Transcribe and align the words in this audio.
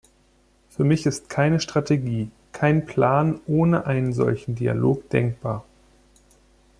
Für 0.71 0.83
mich 0.83 1.05
ist 1.05 1.29
keine 1.29 1.59
Strategie, 1.59 2.31
kein 2.53 2.87
Plan 2.87 3.39
ohne 3.45 3.85
einen 3.85 4.13
solchen 4.13 4.55
Dialog 4.55 5.07
denkbar. 5.11 5.63